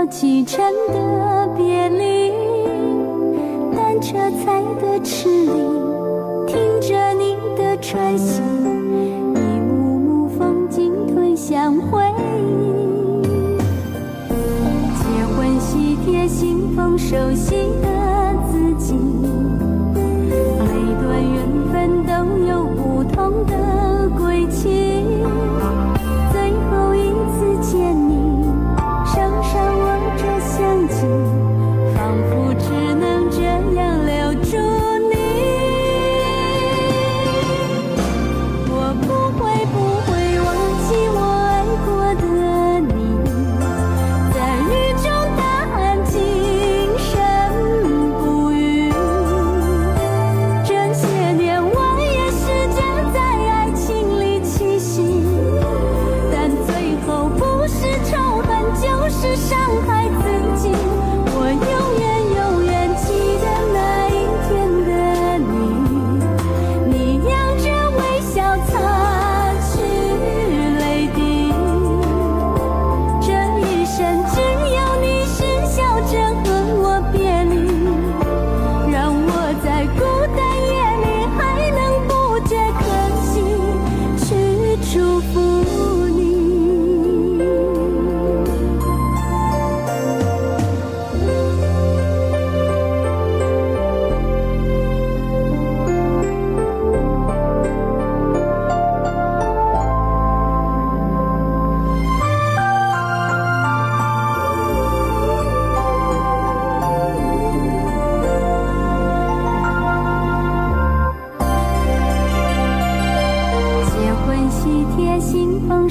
[0.00, 2.32] 我启程的别离，
[3.76, 4.16] 单车
[4.46, 5.54] 载的痴恋，
[6.46, 13.20] 听着你的喘息，一幕幕风景推向回忆。
[15.02, 15.04] 结
[15.36, 17.79] 婚喜帖，信封手信。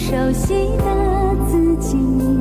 [0.09, 2.38] 熟悉的自己。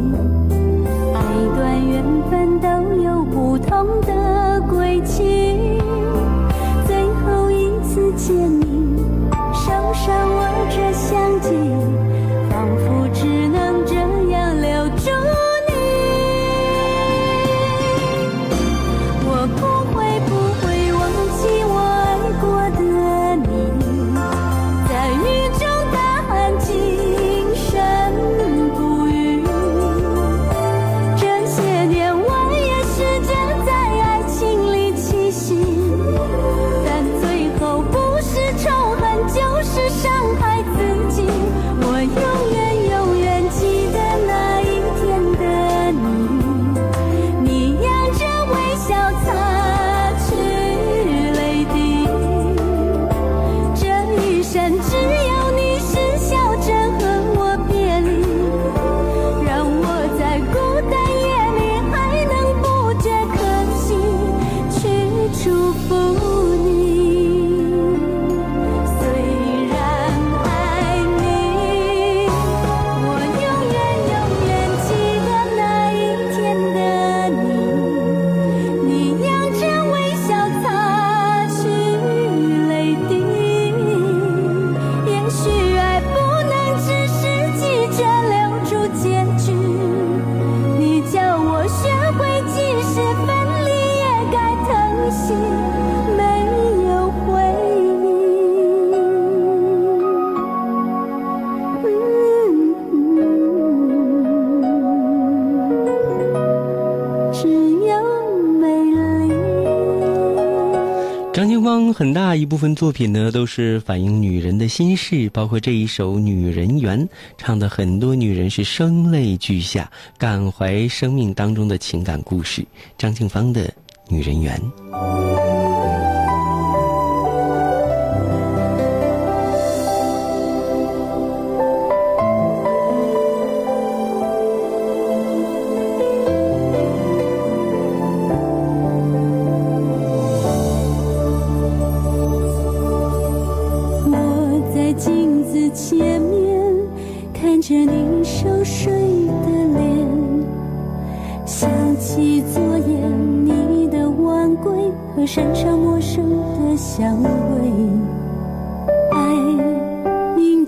[111.48, 117.08] 张庆芳很大一部分作品呢都是反映女人的心事包括这一首女人缘
[117.38, 122.62] 唱的很多女人是声泪俱下感怀生命当中的情感故事。
[122.98, 123.72] 张庆芳的
[124.10, 124.60] 女人缘。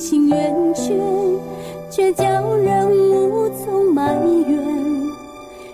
[0.00, 0.96] 情圆缺，
[1.90, 2.24] 却叫
[2.56, 4.18] 人无从埋
[4.48, 4.58] 怨。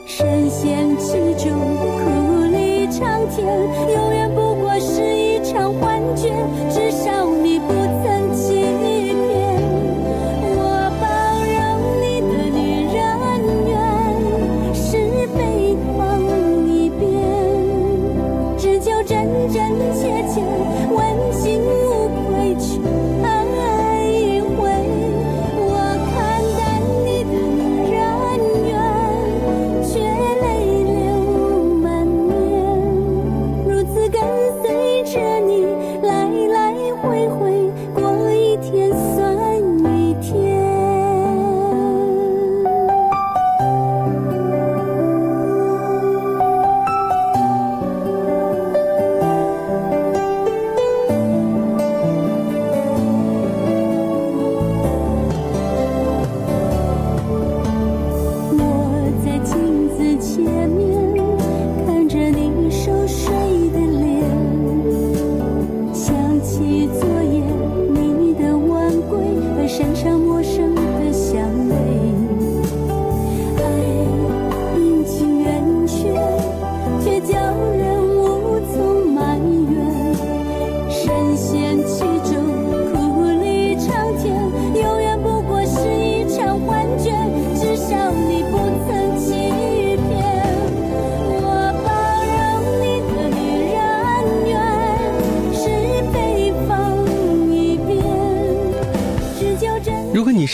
[0.04, 4.15] 深陷其中，苦力长天。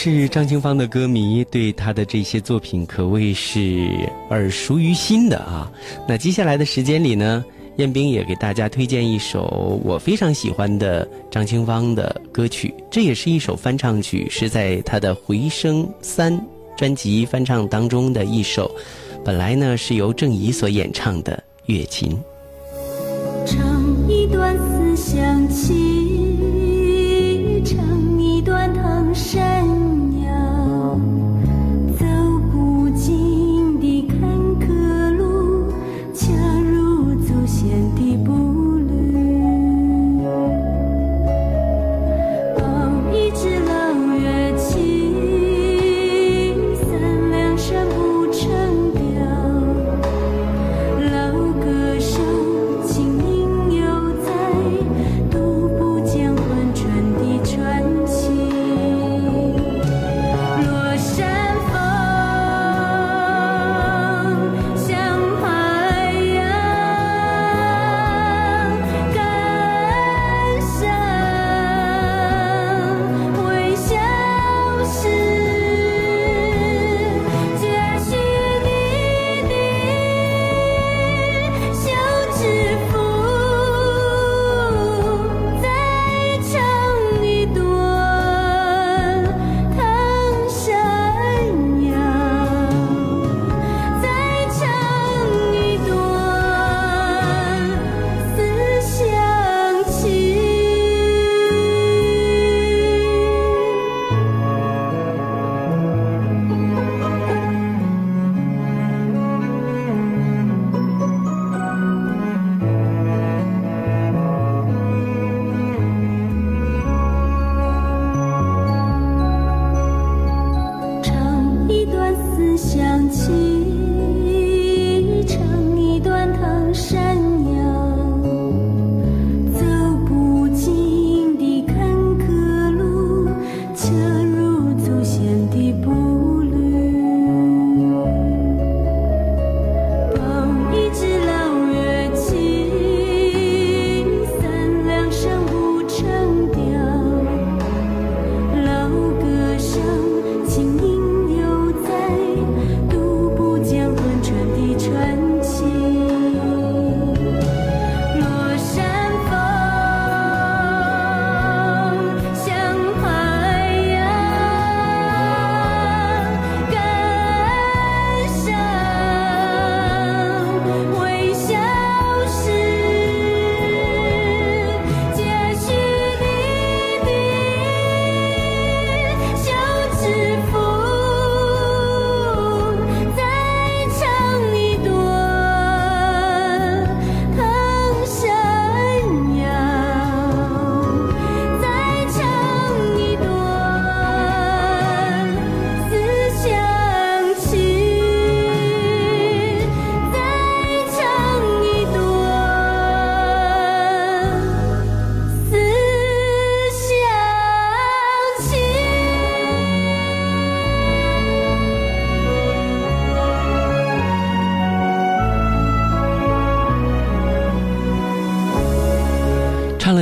[0.02, 3.88] 是张清芳的歌迷，对她的这些作品可谓是
[4.30, 5.70] 耳熟于心的啊。
[6.08, 7.44] 那接下来的时间里呢？
[7.76, 16.36] 彦斌也给大家推荐一首我非常喜欢的张清芳的歌曲，这也是一首翻唱曲，是在她的回声三
[16.76, 18.68] 专辑翻唱当中的一首。
[19.24, 21.40] 本来呢，是由郑怡所演唱的
[21.72, 22.20] 《月琴》。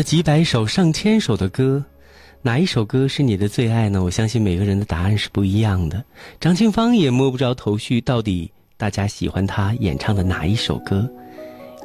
[0.01, 1.85] 了几百首、上千首的歌，
[2.41, 4.03] 哪一首歌是你的最爱呢？
[4.03, 6.03] 我相信每个人的答案是不一样的。
[6.41, 11.07] 张清芳也摸不着头绪，到底大家喜欢她演唱的哪一首歌？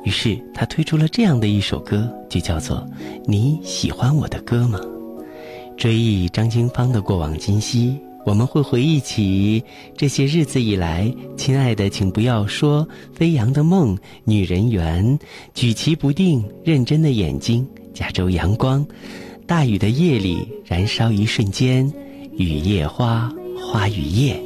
[0.06, 2.78] 于是她推出了这样的一首歌，就叫做
[3.26, 4.80] 《你喜欢我的歌吗》。
[5.76, 9.62] 追忆张清芳的过往今昔，我们会回忆起
[9.98, 15.20] 这些日子以来，亲爱的，请不要说飞扬的梦、女人缘、
[15.54, 18.86] 举棋不定、认真的眼睛、加州阳光、
[19.48, 21.92] 大雨的夜里、燃烧一瞬间、
[22.38, 24.40] 雨夜花、花雨夜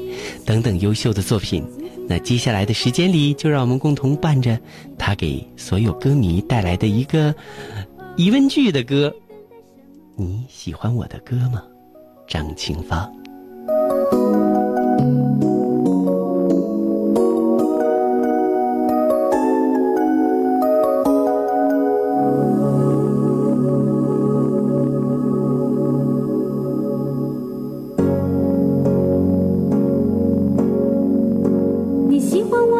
[0.45, 1.61] 等等优秀的作品。
[2.07, 4.57] 那接下来的时间里，就让我们共同伴着
[4.97, 7.35] 他给所有歌迷带来的一个
[8.15, 9.13] 疑问句的歌。
[10.15, 11.63] 你喜欢我的歌吗？
[12.27, 13.11] 张清芳。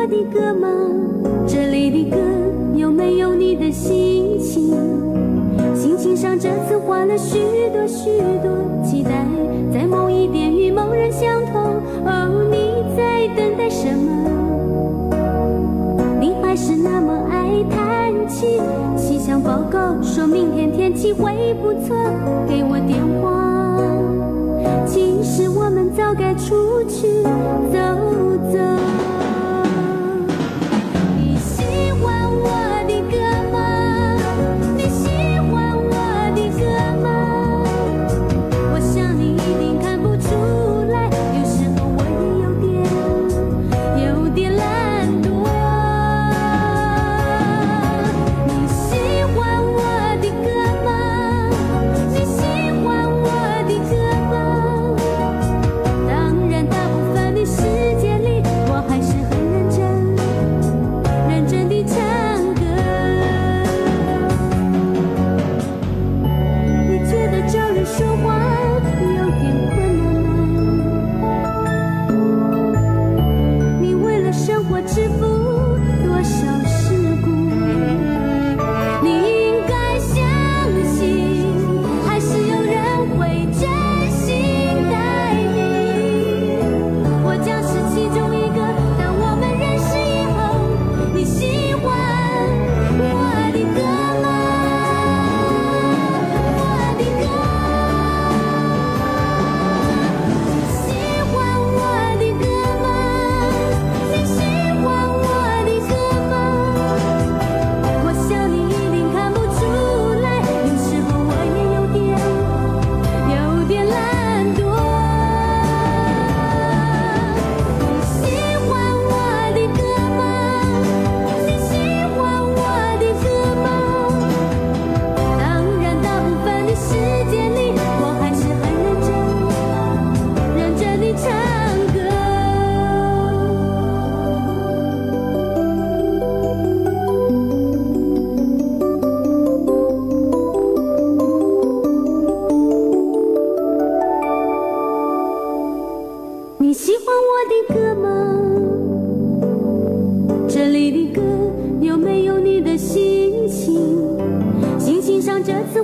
[0.10, 0.68] 的歌吗？
[1.48, 2.18] 这里的歌
[2.76, 4.74] 有没有你的心情？
[5.76, 7.40] 心情上这次换了许
[7.72, 8.10] 多许
[8.42, 8.52] 多
[8.84, 9.26] 期待，
[9.72, 11.62] 在某一点与某人相同。
[12.06, 14.10] 哦，你在等待什么？
[16.20, 18.60] 你还是那么爱叹气。
[18.98, 21.96] 气象报告说明天天气会不错，
[22.48, 23.38] 给我电话。
[24.86, 27.08] 其实我们早该出去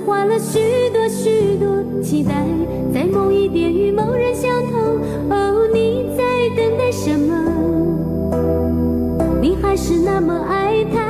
[0.06, 0.60] 花了许
[0.90, 1.66] 多许多
[2.00, 2.32] 期待，
[2.94, 4.80] 在某一点与某人相同。
[5.28, 6.22] 哦，你在
[6.56, 7.34] 等待什么？
[9.42, 11.05] 你还是那么爱他